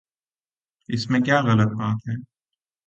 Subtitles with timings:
[0.89, 2.15] اس میں کیا غلط بات ہے؟